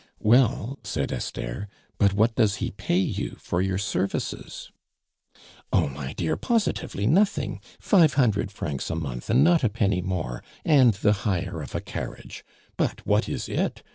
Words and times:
"Well," 0.23 0.79
said 0.83 1.11
Esther, 1.11 1.67
"but 1.99 2.11
what 2.11 2.33
does 2.33 2.55
he 2.55 2.71
pay 2.71 2.97
you 2.97 3.35
for 3.39 3.61
your 3.61 3.77
services?" 3.77 4.71
"Oh, 5.71 5.89
my 5.89 6.13
dear, 6.13 6.35
positively 6.35 7.05
nothing. 7.05 7.59
Five 7.79 8.15
hundred 8.15 8.49
francs 8.51 8.89
a 8.89 8.95
month 8.95 9.29
and 9.29 9.43
not 9.43 9.63
a 9.63 9.69
penny 9.69 10.01
more, 10.01 10.43
and 10.65 10.95
the 10.95 11.13
hire 11.21 11.61
of 11.61 11.75
a 11.75 11.81
carriage. 11.81 12.43
But 12.77 13.05
what 13.05 13.29
is 13.29 13.47
it? 13.47 13.83